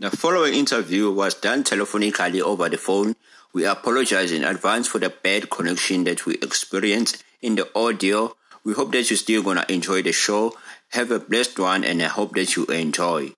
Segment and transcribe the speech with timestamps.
[0.00, 3.16] The following interview was done telephonically over the phone.
[3.52, 8.34] We apologize in advance for the bad connection that we experienced in the audio.
[8.64, 10.56] We hope that you're still gonna enjoy the show.
[10.92, 13.34] Have a blessed one and I hope that you enjoy.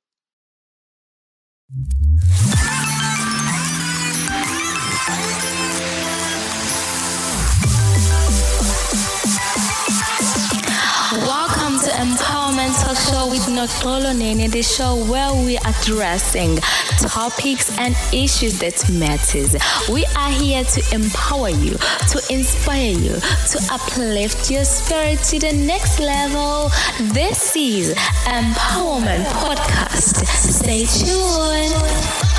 [12.03, 16.57] Empowerment Talk Show with Noxolo Nene, the show where we are addressing
[16.99, 19.55] topics and issues that matters.
[19.89, 21.77] We are here to empower you,
[22.11, 26.73] to inspire you, to uplift your spirit to the next level.
[27.15, 30.27] This is Empowerment Podcast.
[30.27, 32.32] Stay tuned.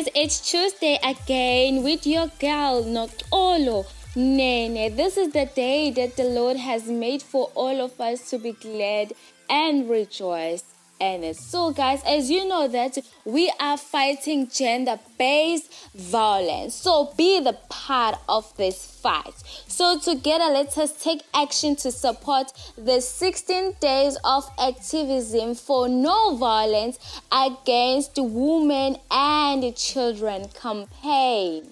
[0.00, 4.94] Guys, it's Tuesday again with your girl Noxolo Nene.
[4.96, 8.52] This is the day that the Lord has made for all of us to be
[8.52, 9.12] glad
[9.48, 10.64] and rejoice
[11.00, 16.74] and so guys as you know that we are fighting gender based violence.
[16.74, 19.34] So be the part of this fight.
[19.66, 26.36] So together let us take action to support the 16 days of activism for no
[26.36, 26.98] violence
[27.32, 31.66] against women and children campaign.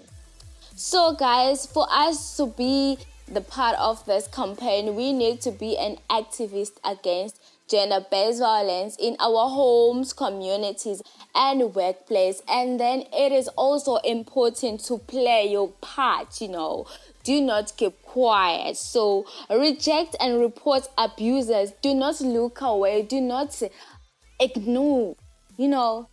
[0.74, 5.76] So guys for us to be the part of this campaign we need to be
[5.76, 11.02] an activist against gender based violence in our homes, communities,
[11.34, 12.42] and workplace.
[12.48, 16.86] And then it is also important to play your part, you know.
[17.24, 18.76] Do not keep quiet.
[18.76, 21.72] So reject and report abusers.
[21.82, 23.02] Do not look away.
[23.02, 23.62] Do not
[24.40, 25.16] ignore,
[25.56, 26.08] you know,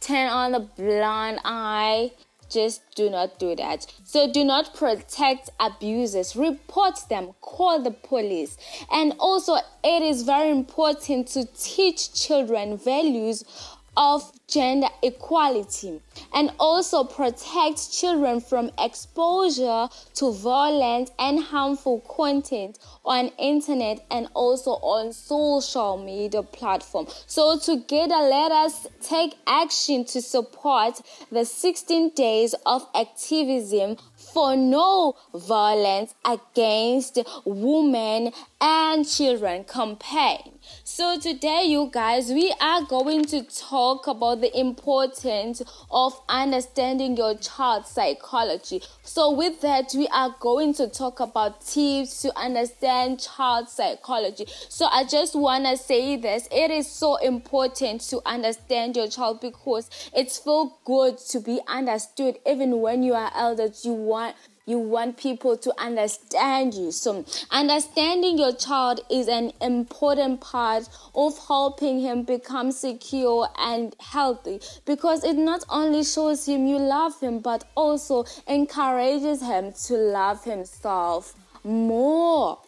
[0.00, 2.12] turn on the blind eye
[2.50, 3.86] just do not do that.
[4.04, 8.56] So do not protect abusers, report them, call the police.
[8.90, 13.44] And also, it is very important to teach children values
[13.96, 16.00] of gender equality
[16.32, 24.72] and also protect children from exposure to violent and harmful content on internet and also
[24.72, 27.06] on social media platform.
[27.26, 31.00] So together let us take action to support
[31.32, 41.64] the 16 days of activism for no violence against women and children campaign so today,
[41.66, 48.82] you guys, we are going to talk about the importance of understanding your child's psychology.
[49.02, 54.46] So with that, we are going to talk about tips to understand child psychology.
[54.68, 56.48] So I just want to say this.
[56.50, 62.38] It is so important to understand your child because it's so good to be understood
[62.46, 63.84] even when you are elders.
[63.84, 64.34] You want
[64.66, 66.90] you want people to understand you.
[66.90, 74.60] So, understanding your child is an important part of helping him become secure and healthy
[74.84, 80.44] because it not only shows him you love him, but also encourages him to love
[80.44, 81.34] himself
[81.64, 82.58] more.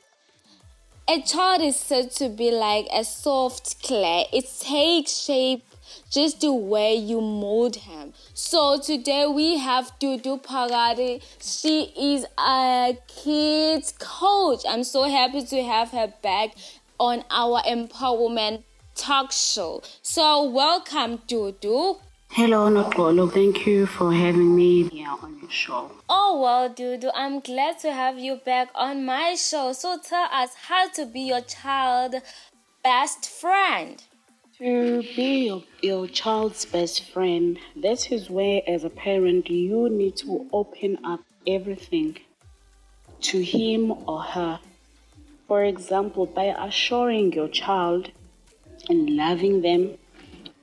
[1.10, 4.26] A child is said to be like a soft clay.
[4.31, 5.64] It takes shape
[6.10, 8.12] just the way you mold him.
[8.34, 11.22] So today we have Dudu Phakathi.
[11.41, 14.62] She is a kids coach.
[14.69, 16.54] I'm so happy to have her back
[16.99, 19.82] on our empowerment talk show.
[20.03, 21.99] So welcome Dudu.
[22.31, 23.32] Hello, Noxolo.
[23.32, 25.91] Thank you for having me here on your show.
[26.10, 29.72] Oh, well, Dudu, I'm glad to have you back on my show.
[29.72, 32.16] So tell us how to be your child
[32.84, 34.03] best friend.
[34.58, 40.16] To be your, your child's best friend, that is where, as a parent, you need
[40.16, 42.19] to open up everything
[43.20, 44.58] to him or her.
[45.46, 48.10] For example, by assuring your child
[48.88, 49.96] and loving them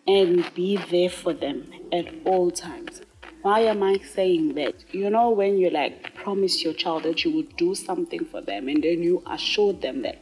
[0.05, 3.01] and be there for them at all times.
[3.43, 4.75] Why am I saying that?
[4.91, 8.67] You know, when you like promise your child that you will do something for them
[8.67, 10.19] and then you assure them that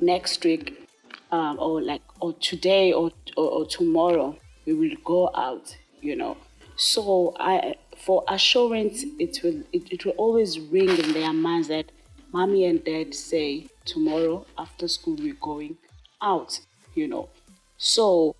[0.00, 0.88] next week
[1.30, 4.34] um, or like or today or, or, or tomorrow
[4.64, 6.36] we will go out you know.
[6.76, 11.90] So i for assurance it will it, it will always ring in their minds that
[12.32, 15.76] mommy and dad say tomorrow after school we're going
[16.22, 16.60] out
[16.94, 17.28] you know.
[17.76, 18.36] So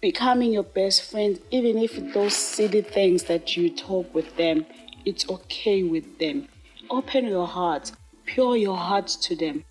[0.00, 4.64] becoming your best friend even if those silly things that you talk with them
[5.04, 6.48] it's okay with them.
[6.88, 7.90] Open your heart.
[8.34, 9.64] Pour your heart to them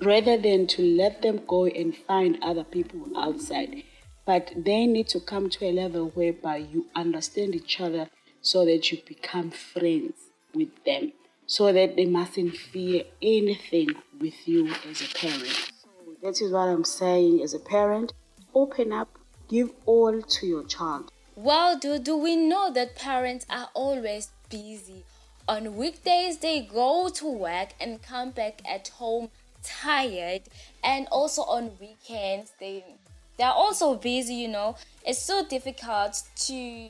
[0.00, 3.82] rather than to let them go and find other people outside.
[4.28, 8.10] but they need to come to a level whereby you understand each other
[8.42, 10.16] so that you become friends
[10.54, 11.12] with them
[11.46, 13.88] so that they mustn't fear anything
[14.20, 15.46] with you as a parent.
[15.82, 15.88] So
[16.22, 18.12] that is what I'm saying as a parent.
[18.54, 19.08] Open up,
[19.48, 21.10] give all to your child.
[21.34, 25.06] Well, do, do we know that parents are always busy?
[25.48, 29.30] On weekdays, they go to work and come back at home
[29.62, 30.42] tired,
[30.82, 32.84] and also on weekends, they
[33.38, 34.34] they're also busy.
[34.34, 34.76] You know,
[35.06, 36.88] it's so difficult to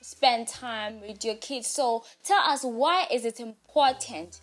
[0.00, 1.66] spend time with your kids.
[1.68, 4.40] So tell us why is it important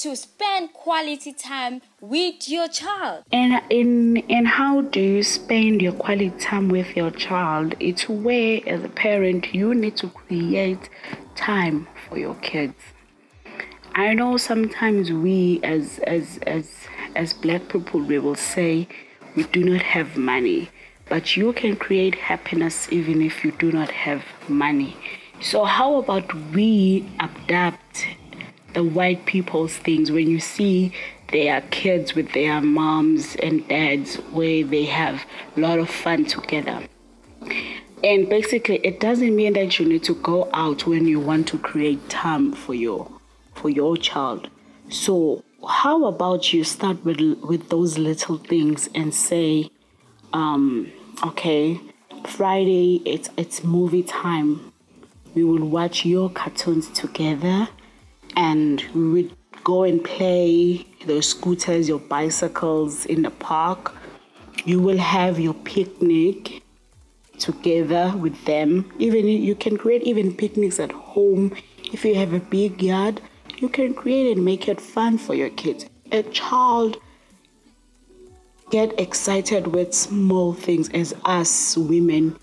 [0.00, 3.24] to spend quality time with your child?
[3.30, 7.74] And in and how do you spend your quality time with your child?
[7.78, 10.88] It's where as a parent you need to create
[11.34, 12.74] time for your kids.
[13.94, 16.70] I know sometimes we as as as
[17.14, 18.88] as black people we will say
[19.36, 20.70] we do not have money
[21.12, 24.96] but you can create happiness even if you do not have money.
[25.42, 28.06] So, how about we adapt
[28.72, 30.94] the white people's things when you see
[31.30, 36.82] their kids with their moms and dads where they have a lot of fun together?
[38.02, 41.58] And basically, it doesn't mean that you need to go out when you want to
[41.58, 43.06] create time for your
[43.62, 44.50] for your child.
[44.90, 49.70] So, how about you start with with those little things and say,
[50.32, 50.92] um,
[51.24, 51.80] okay,
[52.26, 54.72] Friday it's it's movie time.
[55.34, 57.68] We will watch your cartoons together
[58.36, 63.94] and we would go and play those scooters, your bicycles in the park.
[64.64, 66.62] You will have your picnic
[67.38, 68.92] together with them.
[68.98, 71.54] Even you can create even picnics at home.
[71.92, 73.20] If you have a big yard,
[73.62, 75.86] you can create and make it fun for your kids.
[76.10, 76.98] A child
[78.70, 82.36] get excited with small things as us women.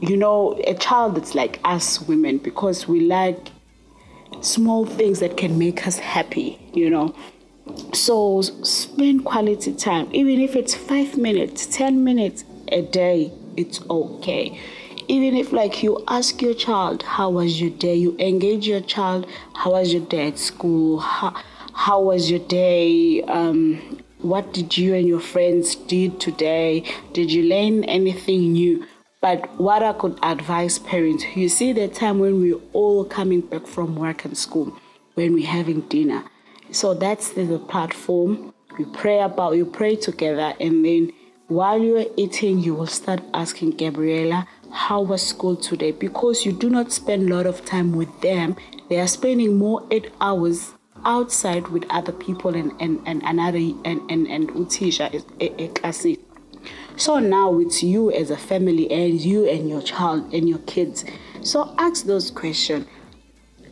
[0.00, 3.50] You know, a child that's like us women because we like
[4.40, 7.14] small things that can make us happy, you know.
[7.92, 14.58] So spend quality time, even if it's five minutes, 10 minutes a day, it's okay.
[15.08, 17.94] Even if, like, you ask your child, How was your day?
[17.94, 21.00] You engage your child, How was your day at school?
[21.00, 21.34] How,
[21.74, 23.22] how was your day?
[23.22, 26.84] Um, what did you and your friends did today?
[27.12, 28.86] Did you learn anything new?
[29.20, 33.66] But what I could advise parents, you see the time when we're all coming back
[33.66, 34.76] from work and school,
[35.14, 36.24] when we're having dinner.
[36.70, 38.54] So that's the platform.
[38.78, 41.12] We pray about, you pray together, and then
[41.48, 45.92] while you're eating, you will start asking Gabriella, how was school today?
[45.92, 48.56] Because you do not spend a lot of time with them.
[48.88, 50.74] They are spending more eight hours
[51.04, 56.18] outside with other people and and and another and and and utisha is a classic
[56.96, 61.04] so now it's you as a family and you and your child and your kids
[61.42, 62.86] so ask those questions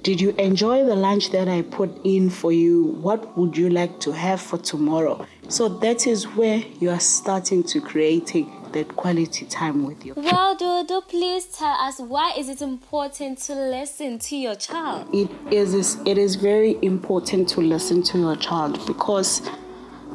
[0.03, 2.87] did you enjoy the lunch that I put in for you?
[3.03, 5.25] What would you like to have for tomorrow?
[5.47, 10.15] So that is where you are starting to creating that quality time with you.
[10.17, 15.09] Well, Dudu, please tell us why is it important to listen to your child?
[15.13, 19.43] It is it is very important to listen to your child because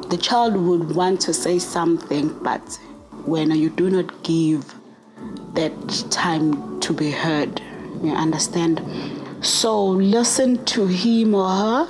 [0.08, 2.78] the child would want to say something, but
[3.24, 4.74] when you do not give
[5.54, 5.72] that
[6.10, 7.60] time to be heard,
[8.02, 8.80] you understand?
[9.40, 11.88] So listen to him or her.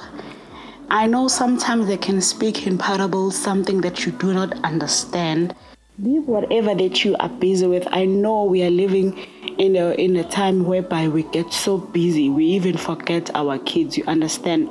[0.91, 5.55] I know sometimes they can speak in parables, something that you do not understand
[6.01, 7.87] leave whatever that you are busy with.
[7.91, 9.19] I know we are living
[9.59, 13.99] in a in a time whereby we get so busy we even forget our kids.
[13.99, 14.69] You understand?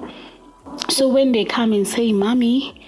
[0.90, 2.82] So when they come and say, "Mommy,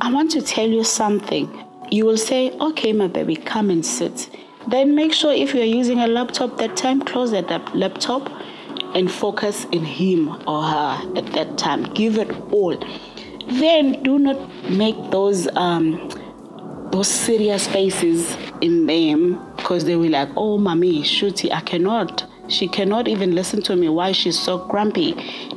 [0.00, 1.48] I want to tell you something,"
[1.90, 4.30] you will say, "Okay, my baby, come and sit."
[4.68, 8.30] Then make sure if you are using a laptop that time, close that laptop
[8.94, 11.84] and focus in him or her at that time.
[11.94, 12.76] Give it all.
[13.48, 14.38] Then do not
[14.70, 16.10] make those um,
[16.90, 22.26] those serious faces in them because they were like, oh, mommy, shooty, I cannot.
[22.48, 23.88] She cannot even listen to me.
[23.88, 25.12] Why she's so grumpy?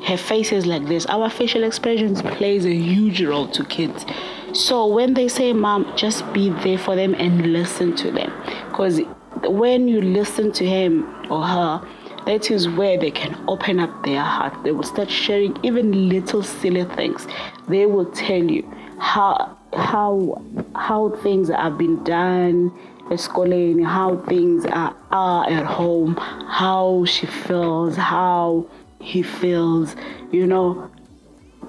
[0.05, 1.07] Her face is like this.
[1.07, 4.05] Our facial expressions plays a huge role to kids.
[4.53, 8.31] So when they say, "Mom," just be there for them and listen to them,
[8.69, 9.01] because
[9.41, 11.81] when you listen to him or her,
[12.27, 14.53] that is where they can open up their heart.
[14.63, 17.27] They will start sharing even little silly things.
[17.67, 20.41] They will tell you how how
[20.75, 22.71] how things have been done
[23.17, 28.65] school, how things are, are at home, how she feels, how
[28.99, 29.95] he feels,
[30.31, 30.89] you know.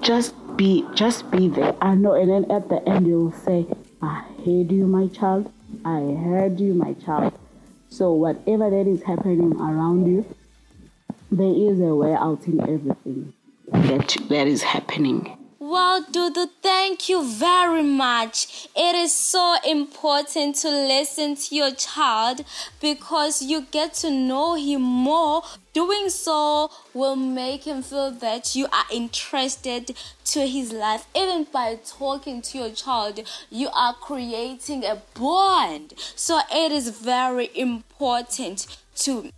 [0.01, 1.75] Just be just be there.
[1.81, 3.65] I know and then at the end you'll say,
[4.01, 5.51] I heard you, my child.
[5.83, 7.33] I heard you, my child.
[7.89, 10.25] So whatever that is happening around you,
[11.31, 13.33] there is a way out in everything
[13.71, 15.37] that that is happening.
[15.67, 18.67] Well, Dudu, thank you very much.
[18.75, 22.45] It is so important to listen to your child
[22.79, 25.41] because you get to know him more.
[25.73, 31.07] Doing so will make him feel that you are interested to his life.
[31.15, 35.95] Even by talking to your child, you are creating a bond.
[36.15, 38.67] So it is very important
[38.97, 39.31] to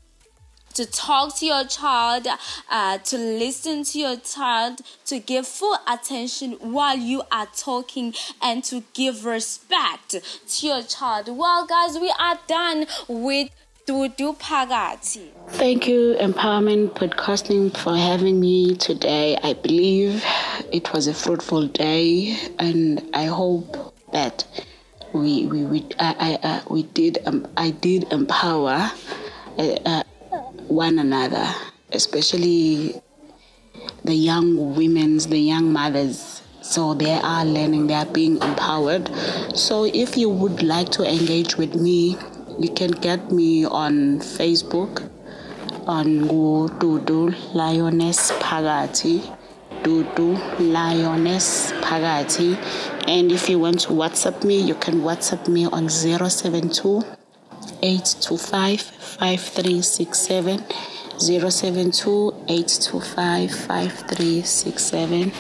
[0.77, 2.27] to talk to your child,
[2.69, 8.63] uh, to listen to your child, to give full attention while you are talking, and
[8.63, 10.15] to give respect
[10.48, 11.36] to your child.
[11.36, 13.50] Well, guys, we are done with
[13.88, 15.29] Dudu Phakathi.
[15.48, 19.36] Thank you, Empowerment Podcasting, for having me today.
[19.41, 20.24] I believe
[20.72, 24.46] it was a fruitful day, and I hope that
[25.12, 28.91] we we we I, I, uh, we did um, I did empower.
[29.57, 30.03] Uh, uh,
[30.67, 31.47] one another,
[31.91, 33.01] especially
[34.03, 36.41] the young women's, the young mothers.
[36.62, 39.09] So they are learning, they are being empowered.
[39.55, 42.17] So if you would like to engage with me,
[42.59, 45.09] you can get me on Facebook
[45.88, 49.33] on Dudu Lioness Phakathi.
[49.83, 52.57] Dudu Lioness Phakathi.
[53.07, 57.03] And if you want to WhatsApp me, you can WhatsApp me on 072
[57.81, 60.63] 825 5367
[61.19, 65.31] 072 825 5367.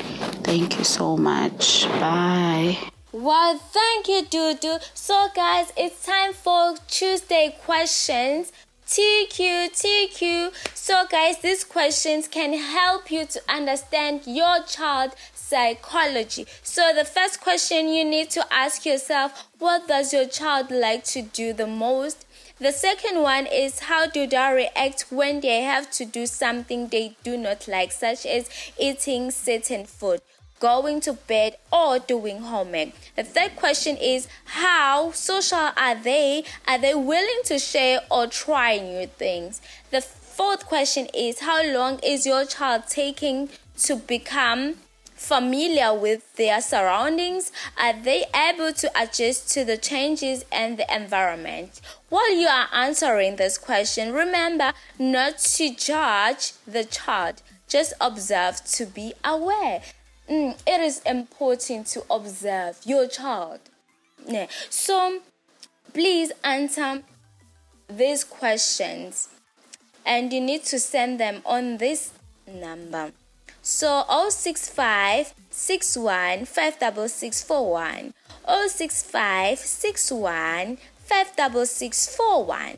[0.43, 1.87] Thank you so much.
[1.99, 2.77] Bye.
[3.11, 4.79] Well, thank you, Dudu.
[4.93, 8.51] So, guys, it's time for Tuesday questions.
[8.87, 10.53] TQ, TQ.
[10.73, 16.45] So, guys, these questions can help you to understand your child psychology.
[16.63, 21.21] So, the first question you need to ask yourself what does your child like to
[21.21, 22.26] do the most?
[22.59, 27.15] The second one is how do they react when they have to do something they
[27.23, 28.49] do not like, such as
[28.79, 30.21] eating certain food,
[30.59, 32.89] going to bed, or doing homework.
[33.15, 36.45] The third question is how social are they?
[36.67, 39.61] Are they willing to share or try new things?
[39.91, 43.49] The fourth question is how long is your child taking
[43.83, 44.77] to become
[45.17, 47.51] familiar with their surroundings?
[47.77, 51.81] Are they able to adjust to the changes and the environment?
[52.09, 58.85] While you are answering this question, remember not to judge the child, just observe to
[58.85, 59.81] be aware.
[60.29, 63.59] Mm, it is important to observe your child.
[64.25, 64.47] Yeah.
[64.69, 65.21] So
[65.93, 67.03] please answer
[67.89, 69.29] these questions
[70.05, 72.11] and you need to send them on this
[72.47, 73.11] number.
[73.69, 78.13] So 065 61 56641
[78.47, 82.77] 065 61 56641.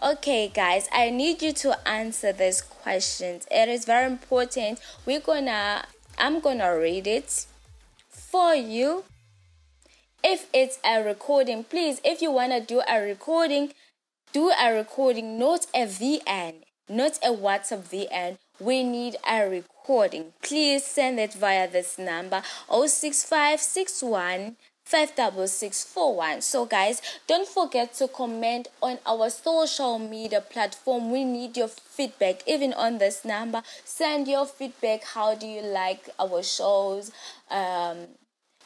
[0.00, 3.48] Okay, guys, I need you to answer these questions.
[3.50, 4.78] It is very important.
[5.04, 5.84] We're gonna,
[6.16, 7.46] I'm gonna read it
[8.08, 9.02] for you.
[10.22, 13.72] If it's a recording, please, if you wanna do a recording,
[14.32, 18.38] do a recording, not a VN, not a WhatsApp VN.
[18.60, 26.40] We need a recording recording, please send it via this number 06561 56641.
[26.40, 31.10] So, guys, don't forget to comment on our social media platform.
[31.10, 33.62] We need your feedback, even on this number.
[33.84, 35.04] Send your feedback.
[35.04, 37.12] How do you like our shows?
[37.50, 38.06] Um,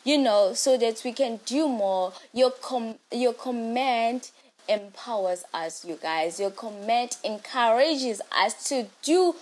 [0.05, 2.13] you know, so that we can do more.
[2.33, 4.31] Your com your comment
[4.69, 6.39] empowers us, you guys.
[6.39, 9.35] Your comment encourages us to do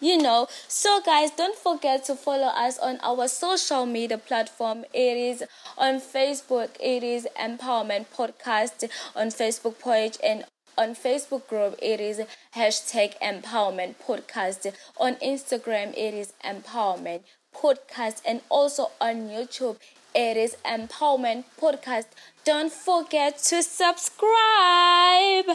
[0.00, 0.46] you know.
[0.68, 4.84] So guys don't forget to follow us on our social media platform.
[4.92, 5.44] It is
[5.78, 6.70] on facebook.
[6.80, 10.44] It is empowerment podcast on facebook page and
[10.76, 11.76] on facebook group.
[11.80, 12.20] It is
[12.56, 14.72] hashtag empowerment podcast.
[14.98, 17.20] On instagram it is empowerment
[17.54, 18.20] podcast.
[18.26, 19.76] And also on youtube
[20.14, 22.06] it is empowerment podcast.
[22.44, 25.46] Don't forget to subscribe.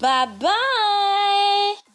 [0.00, 1.87] Bye bye